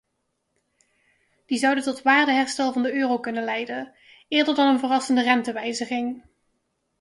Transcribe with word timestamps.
Die 1.45 1.57
zouden 1.57 1.83
tot 1.83 2.01
waardeherstel 2.01 2.73
van 2.73 2.81
de 2.83 2.93
euro 2.93 3.19
kunnen 3.19 3.43
leiden, 3.43 3.93
eerder 4.27 4.55
dan 4.55 4.67
een 4.67 4.79
verrassende 4.79 5.21
rentewijziging. 5.23 6.23